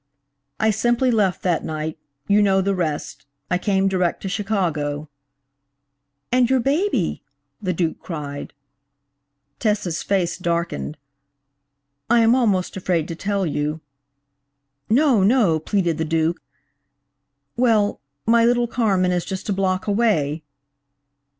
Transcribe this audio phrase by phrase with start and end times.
[0.59, 5.09] "I simply left that night–you know the rest–I came direct to Chicago."
[6.31, 7.21] "And your baby?"
[7.61, 8.51] the Duke cried.
[9.59, 10.97] Tessa's face darkened.
[12.09, 13.79] "I am almost afraid to tell you."
[14.89, 16.41] "No, no," pleaded the Duke.
[17.55, 20.41] "Well–my little Carmen is just a block away."